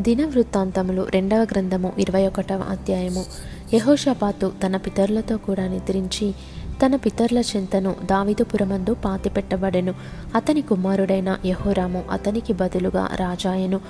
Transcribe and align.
దినవృత్తాంతములు 0.00 1.06
రెండవ 1.14 1.38
గ్రంథము 1.38 1.92
ఇరవై 1.98 2.26
ఒకటవ 2.26 2.60
అధ్యాయము. 2.70 3.24
యహోషపాతు 3.74 4.52
తన 4.66 4.76
పితరులతో 4.76 5.36
కూడా 5.36 5.68
నిద్రించి 5.68 6.34
తన 6.86 6.96
పితరుల 6.96 7.38
చింతను 7.38 7.94
దావిదుపురమందు 8.04 8.94
పాతిపెట్టబడెను. 8.94 9.94
అతని 10.34 10.62
కుమారుడైన 10.62 11.38
యహోరాము 11.46 12.04
అతనికి 12.12 12.52
బదులుగా 12.52 13.08
రాజాయను. 13.16 13.80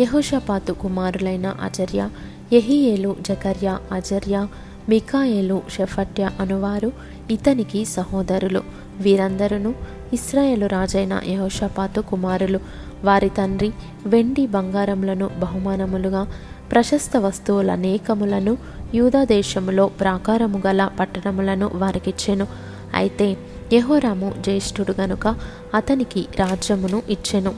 యహోషపాతు 0.00 0.72
కుమారులైన 0.72 1.54
అజర్య 1.62 2.08
యహియేలు 2.52 3.16
జకర్య 3.28 3.78
అజర్య 3.92 4.46
మికాయేలు 4.88 5.62
షెఫట్య 5.76 6.30
అనువారు 6.40 6.92
ఇతనికి 7.30 7.84
సహోదరులు. 7.84 8.62
వీరందరూ 9.00 9.74
ఇస్రాయేలు 10.12 10.66
రాజైన 10.66 11.20
యహోషపాతు 11.26 12.00
కుమారులు. 12.00 12.60
వారి 13.04 13.28
తండ్రి 13.28 13.72
వెండి 14.06 14.46
బంగారములను 14.46 15.30
బహుమానములుగా 15.38 16.26
ప్రశస్త 16.72 17.16
వస్తువులనేకములను 17.16 18.58
యూదాదేశములో 18.94 19.86
ప్రాకారము 19.86 20.62
గల 20.66 20.90
పట్టణములను 21.00 21.70
వారికిచ్చెను. 21.74 22.46
అయితే 22.94 23.36
యహోరాము 23.72 24.32
జ్యేష్ఠుడు 24.40 24.94
గనుక 25.00 25.36
అతనికి 25.74 26.26
రాజ్యమును 26.38 27.02
ఇచ్చెను. 27.10 27.54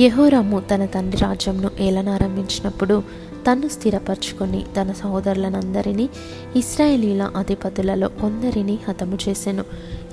యహోరాము 0.00 0.60
తన 0.60 0.84
తండ్రి 0.84 1.22
రాజ్యంను 1.22 1.70
ఏలనారంభించినప్పుడు 1.80 3.02
తన్ను 3.46 3.68
స్థిరపరచుకొని 3.68 4.64
తన 4.76 4.92
సహోదరులనందరినీ 4.92 6.08
ఇస్రాయేలీల 6.56 7.30
అధిపతులలో 7.36 8.08
కొందరిని 8.08 8.78
హతము 8.88 9.18
చేసెను. 9.28 9.64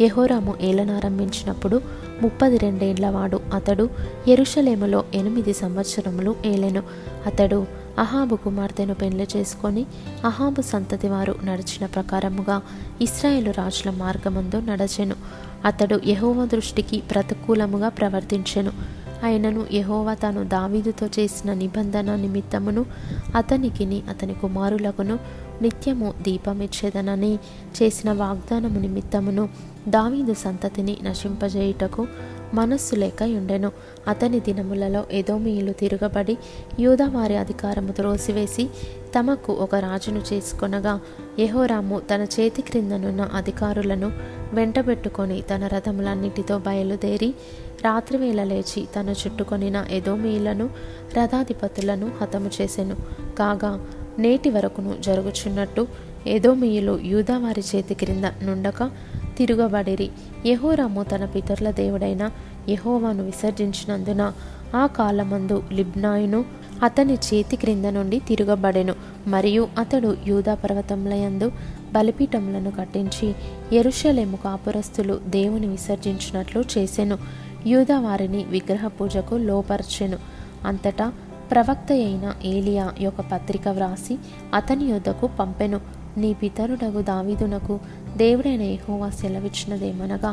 యహోరాము 0.02 0.54
ఏలనారంభించినప్పుడు 0.62 1.82
ముప్పది 2.22 2.58
రెండేండ్లవాడు 2.58 3.40
అతడు 3.54 3.90
ఎరుషలేములో 4.28 5.04
ఎనిమిది 5.14 5.54
సంవత్సరములు 5.54 6.36
ఏలెను. 6.46 6.84
అతడు 7.26 7.66
అహాబు 8.00 8.36
కుమార్తెను 8.36 8.94
పెళ్ళి 8.94 9.28
చేసుకొని 9.38 9.86
అహాబు 10.26 10.62
సంతతి 10.62 11.08
వారు 11.08 11.36
నడిచిన 11.44 11.86
ప్రకారముగా 11.86 12.62
ఇస్రాయేలు 13.02 13.52
రాజుల 13.52 13.92
మార్గమందు 13.92 14.56
నడచెను. 14.56 15.16
అతడు 15.66 16.00
యహోవ 16.06 16.46
దృష్టికి 16.46 17.00
ప్రతికూలముగా 17.00 17.90
ప్రవర్తించెను. 17.90 18.72
ఆయనను 19.24 19.62
యహోవా 19.74 20.14
తాను 20.14 20.42
దావీదుతో 20.48 21.06
చేసిన 21.20 21.54
నిబంధన 21.54 22.16
నిమిత్తమును 22.16 22.84
అతనికిని 23.36 24.04
అతని 24.10 24.34
కుమారులకును 24.34 25.16
నిత్యము 25.62 26.14
దీపమిచ్చేదనని 26.22 27.34
చేసిన 27.78 28.12
వాగ్దానము 28.14 28.80
నిమిత్తమును 28.80 29.46
దావీదు 29.88 30.34
సంతతిని 30.34 30.96
నశింపజేయుటకు 31.04 32.04
మనస్సు 32.54 32.96
లేక 32.96 33.24
ఉండెను. 33.24 33.72
అతని 34.08 34.40
దినములలో 34.40 35.06
ఎదోమీయులు 35.12 35.72
తిరగబడి 35.72 36.38
యూదవారి 36.80 37.38
అధికారము 37.38 37.92
త్రోసివేసి 37.92 38.70
తమకు 39.20 39.54
ఒక 39.54 39.76
రాజును 39.76 40.22
చేసుకొనగా 40.34 41.00
యహోరాము 41.40 42.00
తన 42.00 42.28
చేతి 42.40 42.62
క్రిందనున్న 42.62 43.22
అధికారులను 43.22 44.12
వెంటబెట్టుకొని 44.54 45.42
తన 45.42 45.68
రథములన్నిటితో 45.68 46.58
బయలుదేరి 46.58 47.34
రాత్రివేళ 47.86 48.44
లేచి 48.44 48.88
తను 48.96 49.12
చుట్టుకొనిన 49.12 49.86
ఎదోమీయులను 49.90 50.70
రథాధిపతులను 51.18 52.12
హతము 52.22 52.52
చేసెను. 52.62 52.96
కాగా 53.38 53.86
నేటి 54.20 54.50
వరకును 54.50 54.96
జరుగుచున్నట్టు 55.00 55.88
ఎదోమీయులు 56.28 57.00
యూదావారి 57.04 57.64
చేతి 57.76 57.94
క్రింద 57.94 58.26
నుండక 58.44 58.92
తిరుగబడిరి. 59.38 60.10
యహోరాము 60.46 61.04
తన 61.04 61.26
పితరుల 61.26 61.72
దేవుడైన 61.72 62.32
యహోవాను 62.70 63.24
విసర్జించినందున 63.24 64.34
ఆ 64.76 64.86
కాలమందు 64.86 65.64
లిబ్నాయును 65.72 66.46
అతని 66.84 67.14
చేతి 67.14 67.56
క్రింద 67.56 67.86
నుండి 67.86 68.20
తిరగబడెను. 68.20 68.96
మరియు 69.28 69.68
అతడు 69.78 70.18
యూదా 70.28 70.56
పర్వతములయందు 70.56 71.52
బలిపీఠములను 71.94 72.72
కట్టించి 72.72 73.36
ఎరుషలేము 73.74 74.38
కాపురస్తులు 74.38 75.20
దేవుని 75.26 75.68
విసర్జించినట్లు 75.68 76.64
చేసెను. 76.78 77.18
యూదా 77.68 78.00
వారిని 78.00 78.44
విగ్రహ 78.44 78.88
పూజకు 78.88 79.36
లోపర్చెను 79.36 80.18
అంతటా 80.66 81.14
ప్రవక్త 81.52 81.92
అయిన 81.92 82.34
ఏలియా 82.46 82.92
యొక్క 83.00 83.22
పత్రిక 83.22 83.68
వ్రాసి 83.68 84.18
అతని 84.54 84.86
యుద్ధకు 84.86 85.30
పంపెను. 85.40 85.82
నీ 86.18 86.34
పితరుడగు 86.34 87.02
దావీదునకు 87.02 87.80
దేవుడైన 88.18 88.62
యహోవా 88.62 89.10
సెలవిచ్చినదేమనగా 89.10 90.32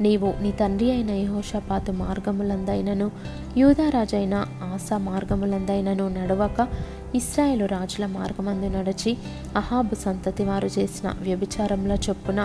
నీవు 0.00 0.34
నీ 0.42 0.52
తండ్రి 0.52 0.90
అయిన 0.90 1.10
యహోషపాతు 1.10 1.92
మార్గములందైనను 1.92 3.10
యూదారాజైన 3.56 4.34
ఆశా 4.62 4.98
మార్గములందైనను 4.98 6.08
నడవక 6.08 6.68
ఇస్రాయేలు 7.14 7.66
రాజుల 7.66 8.06
మార్గమందు 8.06 8.68
నడిచి 8.78 9.16
అహాబు 9.56 9.94
సంతతి 9.94 10.44
వారు 10.44 10.68
చేసిన 10.78 11.14
వ్యభిచారముల 11.20 11.98
చొప్పున 12.08 12.40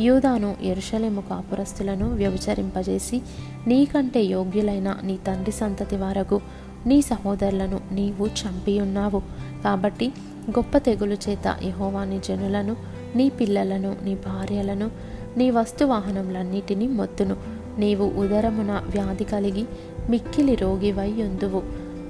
యూదాను 0.00 0.56
ఎరుషలేము 0.62 1.20
కాపురస్తులను 1.20 2.14
వ్యభిచరింపజేసి 2.14 3.18
నీకంటే 3.66 4.22
యోగ్యులైన 4.24 4.96
నీ 5.02 5.18
తండ్రి 5.26 5.52
సంతతి 5.52 5.96
వారకు 5.96 6.40
నీ 6.86 7.02
సహోదరులను 7.02 7.80
నీవు 7.92 8.26
చంపియున్నావు. 8.26 9.20
కాబట్టి 9.64 10.12
గొప్ప 10.50 10.78
తెగులు 10.78 11.14
చేత 11.14 11.56
యహోవాని 11.62 12.20
జనులను 12.20 12.76
నీ 13.16 13.28
పిల్లలను 13.28 13.96
నీ 14.02 14.14
భార్యలను 14.14 14.90
నీ 15.36 15.50
వస్తువాహనములన్నిటినీ 15.50 16.86
మొత్తును. 16.88 17.36
నీవు 17.78 18.04
ఉదరమున 18.04 18.82
వ్యాధి 18.86 19.24
కలిగి 19.24 19.64
మిక్కిలి 20.10 20.54
రోగివై 20.54 21.12
ఉందువు 21.12 21.62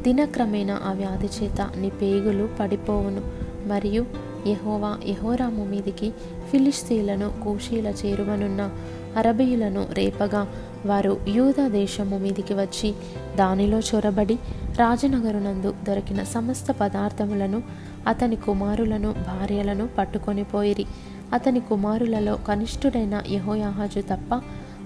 దినక్రమేణా 0.02 0.80
ఆ 0.84 0.92
వ్యాధి 0.92 1.26
చేత 1.26 1.68
నీ 1.76 1.90
పేగులు 1.90 2.48
పడిపోవును. 2.60 3.22
మరియు 3.68 4.06
యహోవా 4.46 4.98
యహోరాము 5.06 5.64
మీదికి 5.64 6.10
ఫిలిస్తీలను 6.50 7.32
కూషీల 7.44 7.86
చేరువనున్న 7.86 8.70
అరబీయులను 9.16 9.86
రేపగా 9.92 10.48
వారు 10.86 11.20
యూదా 11.28 11.68
దేశము 11.68 12.18
మీదికి 12.18 12.54
వచ్చి 12.54 12.94
దానిలో 13.36 13.78
చొరబడి 13.78 14.34
రాజనగరునందు 14.78 15.74
దొరికిన 15.84 16.22
సమస్త 16.22 16.72
పదార్థములను 16.72 17.62
అతని 18.06 18.36
కుమారులను 18.36 19.12
భార్యలను 19.12 19.88
పట్టుకొని 19.98 20.44
పోయిరి. 20.44 20.86
అతని 21.32 21.60
కుమారులలో 21.60 22.34
కనిష్ఠుడైన 22.48 23.22
యహోయాహాజు 23.28 24.00
తప్ప 24.00 24.42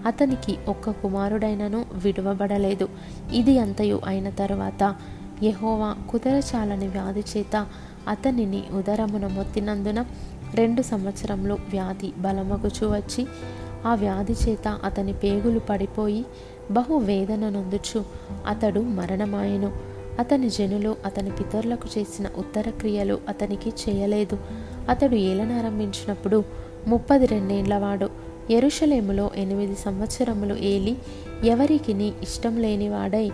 అతనికి 0.07 0.59
ఒక్క 0.69 0.91
కుమారుడైనను 0.91 1.85
విడువబడలేదు. 1.93 2.89
ఇది 3.33 3.59
అంతయు 3.59 4.01
అయిన 4.07 4.31
తరువాత 4.31 4.95
యహోవా 5.43 5.97
కుదరచాలని 6.11 6.89
వ్యాధి 6.89 7.25
చేత 7.37 7.67
అతనిని 8.09 8.63
ఉదరమున 8.73 9.27
మొత్తినందున 9.27 10.05
రెండు 10.55 10.83
సంవత్సరములు 10.83 11.55
వ్యాధి 11.55 12.13
బలమగుచు 12.19 12.87
వచ్చి 12.97 13.27
ఆ 13.87 13.95
వ్యాధి 13.95 14.33
చేత 14.33 14.79
అతని 14.85 15.13
పేగులు 15.13 15.59
పడిపోయి 15.59 16.25
బహు 16.71 16.95
వేదన 16.95 17.49
నొందుచు. 17.49 18.05
అతడు 18.47 18.81
మరణమాయెను. 18.81 19.73
అతని 20.19 20.51
జనులు 20.51 20.97
అతని 21.05 21.31
పితరులకు 21.31 21.89
చేసిన 21.99 22.27
ఉత్తర 22.37 22.71
క్రియలు 22.71 23.21
అతనికి 23.29 23.71
చేయలేదు. 23.71 24.39
అతడు 24.89 25.15
ఏలనారంభించినప్పుడు 25.15 26.45
ముప్పది 26.87 27.27
రెండేండ్లవాడు 27.27 28.11
ఎరుషలేములో 28.51 29.31
ఎనిమిది 29.37 29.75
సంవత్సరములు 29.75 30.55
ఏలి 30.55 30.99
ఎవరికిని 31.45 32.13
ఇష్టం 32.23 32.57
లేనివాడై 32.57 33.31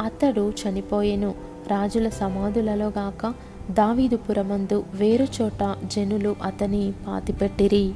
అతడు 0.00 0.52
చనిపోయెను. 0.62 1.34
రాజుల 1.70 2.08
సమాధులలో 2.08 2.86
గాక 2.86 3.34
దావీదుపురమందు 3.70 4.84
వేరుచోట 4.94 5.76
జనులు 5.84 6.36
అతని 6.42 6.92
పాతిపెట్టిరి. 7.06 7.92